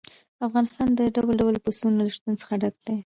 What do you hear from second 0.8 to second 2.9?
د ډول ډول پسونو له شتون څخه ډک